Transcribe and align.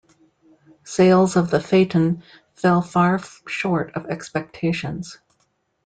Sales 0.83 1.35
of 1.35 1.51
the 1.51 1.59
Phaeton 1.59 2.23
fell 2.55 2.81
far 2.81 3.19
short 3.47 3.91
of 3.95 4.07
expectations. 4.07 5.19